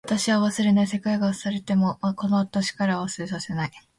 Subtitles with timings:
[0.03, 0.87] 私は忘れない。
[0.87, 3.71] 世界が忘れてもこの私からは忘れさせない。